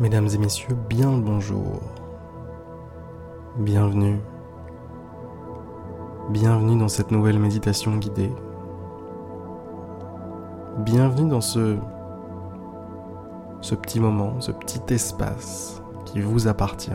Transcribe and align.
Mesdames 0.00 0.28
et 0.32 0.38
messieurs, 0.38 0.74
bien 0.88 1.12
le 1.12 1.20
bonjour. 1.20 1.78
Bienvenue. 3.58 4.18
Bienvenue 6.30 6.78
dans 6.78 6.88
cette 6.88 7.10
nouvelle 7.10 7.38
méditation 7.38 7.98
guidée. 7.98 8.32
Bienvenue 10.78 11.28
dans 11.28 11.42
ce 11.42 11.76
ce 13.60 13.74
petit 13.74 14.00
moment, 14.00 14.40
ce 14.40 14.52
petit 14.52 14.80
espace 14.94 15.82
qui 16.06 16.22
vous 16.22 16.48
appartient. 16.48 16.90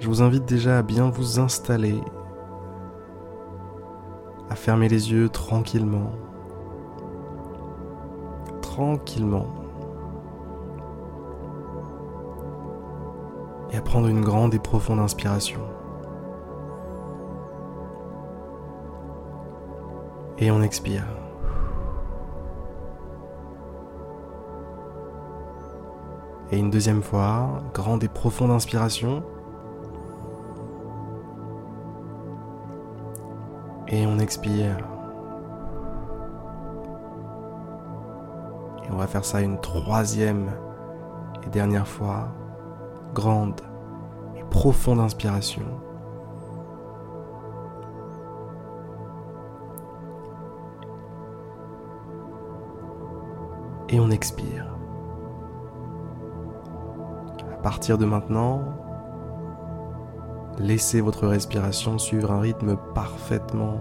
Je 0.00 0.06
vous 0.06 0.20
invite 0.20 0.44
déjà 0.44 0.76
à 0.76 0.82
bien 0.82 1.08
vous 1.08 1.40
installer, 1.40 1.98
à 4.50 4.54
fermer 4.54 4.90
les 4.90 5.12
yeux 5.12 5.30
tranquillement 5.30 6.10
tranquillement 8.78 9.46
et 13.72 13.76
à 13.76 13.82
prendre 13.82 14.06
une 14.06 14.20
grande 14.20 14.54
et 14.54 14.60
profonde 14.60 15.00
inspiration. 15.00 15.60
Et 20.38 20.52
on 20.52 20.62
expire. 20.62 21.04
Et 26.52 26.58
une 26.58 26.70
deuxième 26.70 27.02
fois, 27.02 27.60
grande 27.74 28.04
et 28.04 28.08
profonde 28.08 28.52
inspiration. 28.52 29.24
Et 33.88 34.06
on 34.06 34.20
expire. 34.20 34.97
On 38.98 39.00
va 39.00 39.06
faire 39.06 39.24
ça 39.24 39.40
une 39.42 39.60
troisième 39.60 40.50
et 41.46 41.50
dernière 41.50 41.86
fois. 41.86 42.30
Grande 43.14 43.60
et 44.36 44.42
profonde 44.50 44.98
inspiration. 44.98 45.62
Et 53.88 54.00
on 54.00 54.10
expire. 54.10 54.66
À 57.52 57.56
partir 57.62 57.98
de 57.98 58.04
maintenant, 58.04 58.64
laissez 60.58 61.00
votre 61.00 61.28
respiration 61.28 61.98
suivre 61.98 62.32
un 62.32 62.40
rythme 62.40 62.76
parfaitement 62.96 63.80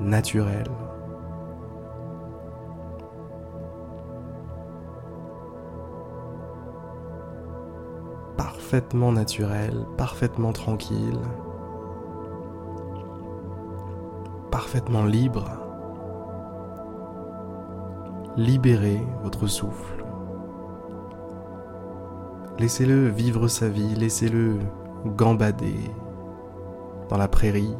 naturel. 0.00 0.66
Parfaitement 8.72 9.12
naturel, 9.12 9.86
parfaitement 9.98 10.52
tranquille, 10.54 11.18
parfaitement 14.50 15.04
libre. 15.04 15.44
Libérez 18.38 19.06
votre 19.22 19.46
souffle. 19.46 20.02
Laissez-le 22.58 23.08
vivre 23.08 23.46
sa 23.46 23.68
vie, 23.68 23.94
laissez-le 23.94 24.56
gambader 25.04 25.90
dans 27.10 27.18
la 27.18 27.28
prairie 27.28 27.76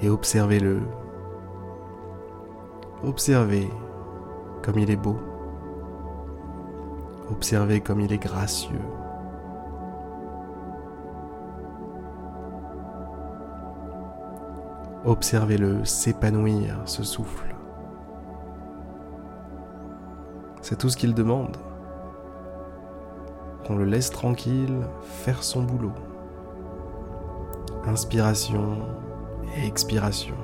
et 0.00 0.08
observez-le. 0.08 0.82
Observez 3.02 3.68
comme 4.62 4.78
il 4.78 4.92
est 4.92 4.96
beau. 4.96 5.16
Observez 7.30 7.80
comme 7.80 8.00
il 8.00 8.12
est 8.12 8.18
gracieux. 8.18 8.80
Observez-le 15.04 15.84
s'épanouir, 15.84 16.82
ce 16.84 17.02
souffle. 17.02 17.54
C'est 20.60 20.76
tout 20.76 20.90
ce 20.90 20.96
qu'il 20.96 21.14
demande. 21.14 21.56
Qu'on 23.66 23.76
le 23.76 23.84
laisse 23.84 24.10
tranquille 24.10 24.80
faire 25.02 25.42
son 25.42 25.62
boulot. 25.62 25.94
Inspiration 27.86 28.78
et 29.56 29.66
expiration. 29.66 30.36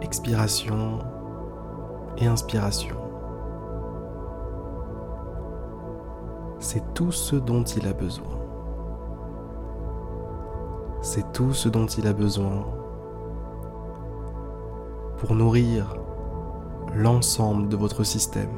Expiration 0.00 0.98
et 2.18 2.26
inspiration. 2.26 3.01
C'est 6.62 6.94
tout 6.94 7.10
ce 7.10 7.34
dont 7.34 7.64
il 7.64 7.88
a 7.88 7.92
besoin. 7.92 8.38
C'est 11.00 11.32
tout 11.32 11.52
ce 11.52 11.68
dont 11.68 11.86
il 11.86 12.06
a 12.06 12.12
besoin 12.12 12.64
pour 15.18 15.34
nourrir 15.34 15.96
l'ensemble 16.94 17.68
de 17.68 17.76
votre 17.76 18.04
système. 18.04 18.48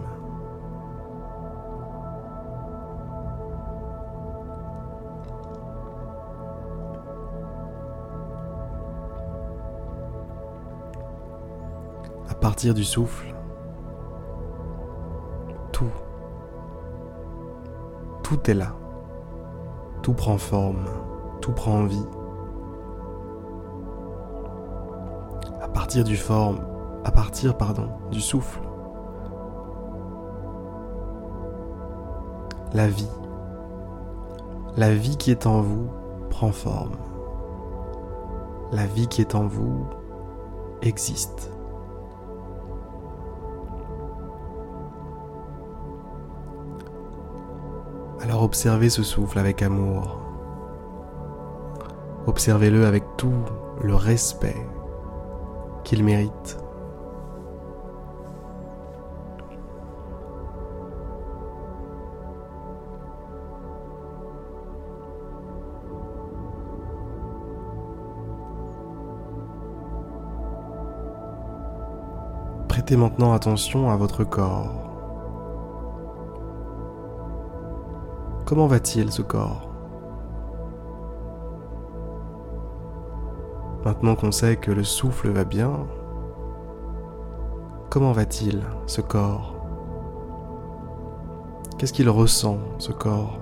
À 12.28 12.34
partir 12.34 12.74
du 12.74 12.84
souffle, 12.84 13.33
tout 18.34 18.50
est 18.50 18.54
là. 18.54 18.74
Tout 20.02 20.12
prend 20.12 20.38
forme, 20.38 20.84
tout 21.40 21.52
prend 21.52 21.84
vie. 21.84 22.06
À 25.62 25.68
partir 25.68 26.02
du 26.02 26.16
forme, 26.16 26.58
à 27.04 27.12
partir 27.12 27.56
pardon, 27.56 27.88
du 28.10 28.20
souffle. 28.20 28.60
La 32.72 32.88
vie. 32.88 33.10
La 34.76 34.92
vie 34.92 35.16
qui 35.16 35.30
est 35.30 35.46
en 35.46 35.60
vous 35.60 35.88
prend 36.28 36.50
forme. 36.50 36.96
La 38.72 38.86
vie 38.86 39.06
qui 39.06 39.20
est 39.20 39.36
en 39.36 39.46
vous 39.46 39.86
existe. 40.82 41.53
Alors 48.24 48.42
observez 48.42 48.88
ce 48.88 49.02
souffle 49.02 49.38
avec 49.38 49.60
amour. 49.60 50.18
Observez-le 52.26 52.86
avec 52.86 53.04
tout 53.18 53.34
le 53.82 53.94
respect 53.94 54.56
qu'il 55.84 56.02
mérite. 56.02 56.56
Prêtez 72.68 72.96
maintenant 72.96 73.34
attention 73.34 73.90
à 73.90 73.96
votre 73.96 74.24
corps. 74.24 74.83
Comment 78.54 78.68
va-t-il 78.68 79.10
ce 79.10 79.20
corps? 79.20 79.68
Maintenant 83.84 84.14
qu'on 84.14 84.30
sait 84.30 84.54
que 84.54 84.70
le 84.70 84.84
souffle 84.84 85.30
va 85.30 85.42
bien, 85.42 85.72
comment 87.90 88.12
va-t-il 88.12 88.62
ce 88.86 89.00
corps? 89.00 89.56
Qu'est-ce 91.78 91.92
qu'il 91.92 92.08
ressent 92.08 92.58
ce 92.78 92.92
corps? 92.92 93.40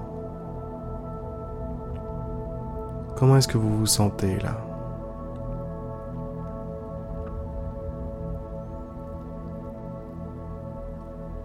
Comment 3.19 3.37
est-ce 3.37 3.49
que 3.49 3.59
vous 3.59 3.77
vous 3.77 3.85
sentez 3.85 4.39
là? 4.39 4.65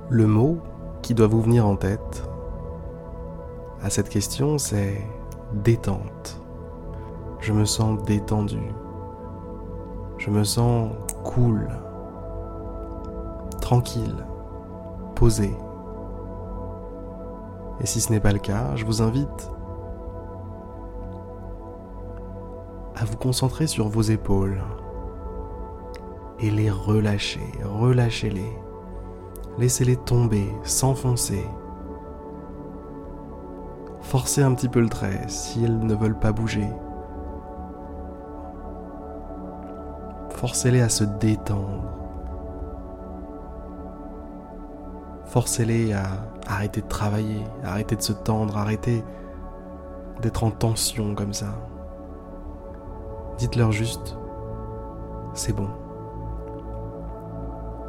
Le 0.09 0.25
mot 0.25 0.59
qui 1.01 1.13
doit 1.13 1.27
vous 1.27 1.41
venir 1.41 1.67
en 1.67 1.75
tête, 1.75 2.23
à 3.81 3.89
cette 3.89 4.09
question, 4.09 4.57
c'est 4.57 5.01
détente. 5.53 6.41
Je 7.39 7.53
me 7.53 7.65
sens 7.65 8.03
détendu. 8.03 8.61
Je 10.17 10.29
me 10.31 10.43
sens 10.43 10.91
cool, 11.23 11.67
tranquille, 13.61 14.25
posé. 15.15 15.55
Et 17.79 17.85
si 17.85 18.01
ce 18.01 18.11
n'est 18.11 18.19
pas 18.19 18.33
le 18.33 18.39
cas, 18.39 18.75
je 18.75 18.85
vous 18.85 19.01
invite 19.01 19.51
à 22.95 23.05
vous 23.05 23.17
concentrer 23.17 23.67
sur 23.67 23.87
vos 23.89 24.01
épaules, 24.01 24.63
et 26.39 26.49
les 26.49 26.69
relâcher, 26.69 27.51
relâchez-les. 27.63 28.57
Laissez-les 29.57 29.97
tomber, 29.97 30.47
s'enfoncer. 30.63 31.45
Forcez 34.07 34.41
un 34.41 34.53
petit 34.53 34.69
peu 34.69 34.79
le 34.79 34.87
trait 34.87 35.19
si 35.27 35.65
elles 35.65 35.79
ne 35.79 35.93
veulent 35.93 36.17
pas 36.17 36.31
bouger. 36.31 36.65
Forcez-les 40.29 40.79
à 40.79 40.87
se 40.87 41.03
détendre. 41.03 41.83
Forcez-les 45.25 45.91
à 45.91 46.05
arrêter 46.47 46.79
de 46.79 46.87
travailler, 46.87 47.43
arrêter 47.65 47.97
de 47.97 48.01
se 48.01 48.13
tendre, 48.13 48.57
arrêter 48.57 49.03
d'être 50.21 50.45
en 50.45 50.51
tension 50.51 51.13
comme 51.13 51.33
ça. 51.33 51.47
Dites-leur 53.39 53.73
juste, 53.73 54.17
c'est 55.33 55.53
bon. 55.53 55.67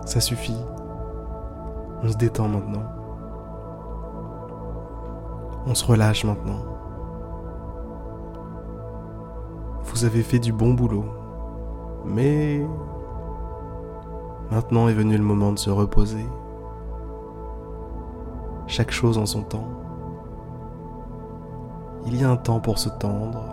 Ça 0.05 0.19
suffit. 0.19 0.59
On 2.03 2.09
se 2.09 2.17
détend 2.17 2.49
maintenant. 2.49 2.98
On 5.67 5.75
se 5.75 5.85
relâche 5.85 6.25
maintenant. 6.25 6.65
Vous 9.83 10.05
avez 10.05 10.23
fait 10.23 10.39
du 10.39 10.53
bon 10.53 10.75
boulot. 10.75 11.05
Mais 12.05 12.65
maintenant 14.51 14.89
est 14.89 14.95
venu 14.95 15.17
le 15.17 15.25
moment 15.25 15.53
de 15.53 15.59
se 15.59 15.71
reposer. 15.71 16.27
Chaque 18.67 18.91
chose 18.91 19.19
en 19.19 19.27
son 19.27 19.43
temps. 19.43 19.69
Il 22.07 22.21
y 22.21 22.25
a 22.25 22.31
un 22.31 22.37
temps 22.37 22.61
pour 22.61 22.79
se 22.79 22.89
tendre. 22.89 23.45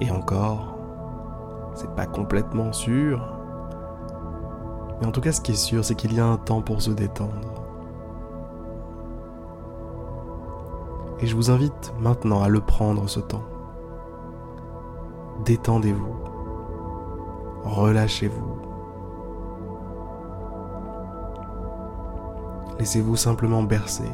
Et 0.00 0.10
encore, 0.10 0.76
c'est 1.74 1.94
pas 1.94 2.06
complètement 2.06 2.72
sûr. 2.72 3.36
Mais 5.00 5.06
en 5.06 5.12
tout 5.12 5.20
cas, 5.20 5.32
ce 5.32 5.40
qui 5.40 5.52
est 5.52 5.56
sûr, 5.56 5.84
c'est 5.84 5.94
qu'il 5.94 6.14
y 6.14 6.20
a 6.20 6.26
un 6.26 6.36
temps 6.36 6.62
pour 6.62 6.80
se 6.80 6.90
détendre. 6.90 7.59
Et 11.22 11.26
je 11.26 11.36
vous 11.36 11.50
invite 11.50 11.92
maintenant 12.00 12.42
à 12.42 12.48
le 12.48 12.60
prendre 12.60 13.06
ce 13.08 13.20
temps. 13.20 13.44
Détendez-vous. 15.44 16.16
Relâchez-vous. 17.64 18.56
Laissez-vous 22.78 23.16
simplement 23.16 23.62
bercer. 23.62 24.10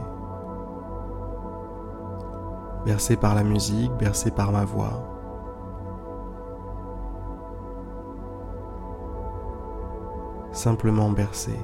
Bercé 2.85 3.17
par 3.17 3.37
la 3.37 3.45
musique, 3.45 3.93
bercé 3.93 4.33
par 4.33 4.51
ma 4.51 4.65
voix. 4.65 5.03
Simplement 10.51 11.11
bercé. 11.11 11.57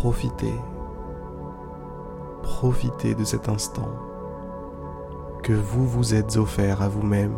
Profitez 0.00 0.58
profitez 2.42 3.14
de 3.14 3.22
cet 3.22 3.50
instant 3.50 3.90
que 5.42 5.52
vous 5.52 5.86
vous 5.86 6.14
êtes 6.14 6.38
offert 6.38 6.80
à 6.80 6.88
vous-même. 6.88 7.36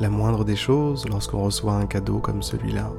La 0.00 0.08
moindre 0.08 0.44
des 0.44 0.56
choses 0.56 1.06
lorsqu'on 1.08 1.42
reçoit 1.42 1.74
un 1.74 1.86
cadeau 1.86 2.18
comme 2.20 2.42
celui-là. 2.42 2.90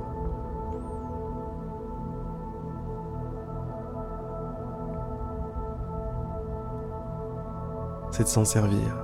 C'est 8.11 8.23
de 8.23 8.27
s'en 8.27 8.45
servir. 8.45 8.95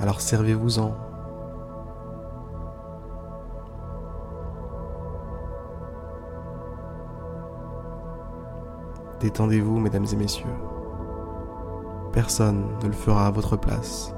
Alors 0.00 0.20
servez-vous-en. 0.20 0.94
Détendez-vous, 9.18 9.80
mesdames 9.80 10.06
et 10.10 10.16
messieurs. 10.16 10.46
Personne 12.12 12.64
ne 12.82 12.86
le 12.86 12.94
fera 12.94 13.26
à 13.26 13.30
votre 13.30 13.56
place. 13.56 14.14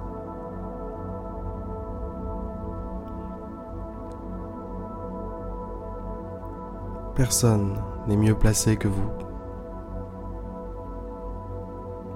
Personne 7.15 7.75
n'est 8.09 8.17
mieux 8.17 8.35
placé 8.35 8.77
que 8.79 8.89
vous 8.89 9.11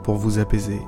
pour 0.03 0.15
vous 0.15 0.39
apaiser. 0.39 0.81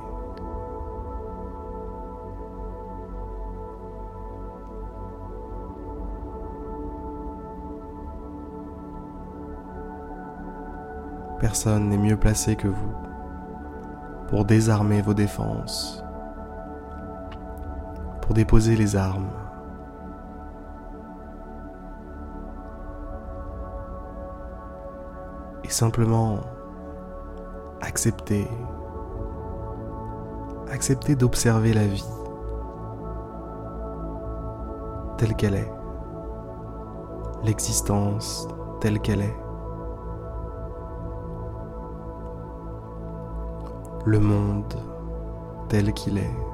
Personne 11.39 11.89
n'est 11.89 11.97
mieux 11.97 12.17
placé 12.17 12.55
que 12.55 12.67
vous 12.67 12.93
pour 14.27 14.43
désarmer 14.43 15.03
vos 15.03 15.13
défenses, 15.13 16.03
pour 18.21 18.33
déposer 18.33 18.75
les 18.75 18.95
armes 18.95 19.29
simplement 25.79 26.41
accepter, 27.79 28.45
accepter 30.69 31.15
d'observer 31.15 31.71
la 31.71 31.87
vie 31.87 32.03
telle 35.17 35.35
qu'elle 35.37 35.55
est, 35.55 35.71
l'existence 37.45 38.45
telle 38.81 38.99
qu'elle 38.99 39.21
est, 39.21 39.37
le 44.05 44.19
monde 44.19 44.73
tel 45.69 45.93
qu'il 45.93 46.17
est. 46.17 46.48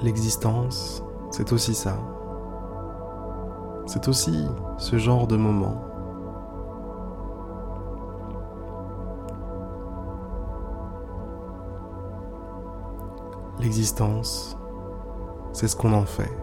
L'existence, 0.00 1.02
c'est 1.32 1.52
aussi 1.52 1.74
ça. 1.74 1.96
C'est 3.86 4.06
aussi 4.06 4.46
ce 4.76 4.96
genre 4.96 5.26
de 5.26 5.36
moment. 5.36 5.82
L'existence, 13.58 14.56
c'est 15.52 15.66
ce 15.66 15.74
qu'on 15.74 15.92
en 15.92 16.04
fait. 16.04 16.37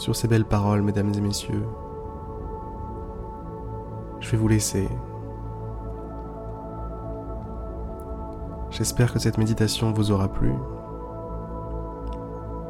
Sur 0.00 0.16
ces 0.16 0.28
belles 0.28 0.46
paroles, 0.46 0.80
mesdames 0.80 1.12
et 1.14 1.20
messieurs, 1.20 1.68
je 4.18 4.30
vais 4.30 4.38
vous 4.38 4.48
laisser. 4.48 4.88
J'espère 8.70 9.12
que 9.12 9.18
cette 9.18 9.36
méditation 9.36 9.92
vous 9.92 10.10
aura 10.10 10.28
plu. 10.28 10.54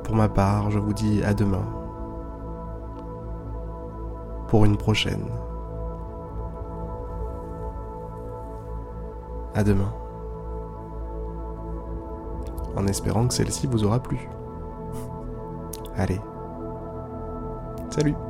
Pour 0.02 0.16
ma 0.16 0.28
part, 0.28 0.72
je 0.72 0.80
vous 0.80 0.92
dis 0.92 1.22
à 1.22 1.32
demain 1.32 1.62
pour 4.49 4.64
une 4.64 4.76
prochaine. 4.76 5.30
À 9.54 9.62
demain. 9.62 9.92
En 12.76 12.88
espérant 12.88 13.28
que 13.28 13.34
celle-ci 13.34 13.68
vous 13.68 13.84
aura 13.84 14.00
plu. 14.00 14.28
Allez. 15.96 16.20
Salut 17.90 18.29